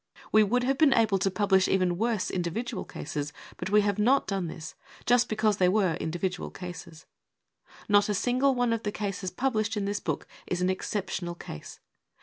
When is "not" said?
3.99-4.25, 7.87-8.09